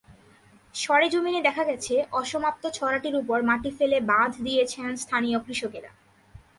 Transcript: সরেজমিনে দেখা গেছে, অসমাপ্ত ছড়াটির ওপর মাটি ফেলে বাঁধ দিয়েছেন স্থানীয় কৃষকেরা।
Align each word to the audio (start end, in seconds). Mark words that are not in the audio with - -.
সরেজমিনে 0.75 1.41
দেখা 1.41 1.63
গেছে, 1.63 1.95
অসমাপ্ত 2.11 2.63
ছড়াটির 2.69 3.15
ওপর 3.15 3.37
মাটি 3.43 3.71
ফেলে 3.77 3.97
বাঁধ 4.01 4.31
দিয়েছেন 4.43 4.89
স্থানীয় 4.95 5.37
কৃষকেরা। 5.39 5.91